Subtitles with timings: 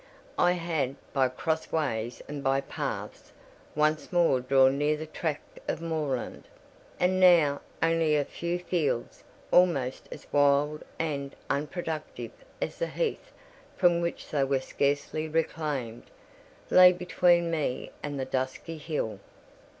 [0.39, 3.31] I had, by cross ways and by paths,
[3.75, 6.47] once more drawn near the tract of moorland;
[6.99, 13.31] and now, only a few fields, almost as wild and unproductive as the heath
[13.77, 16.09] from which they were scarcely reclaimed,
[16.71, 19.19] lay between me and the dusky hill.